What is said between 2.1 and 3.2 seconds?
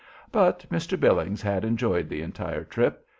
entire trip.